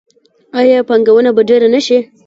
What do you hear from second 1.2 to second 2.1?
به ډیره نشي؟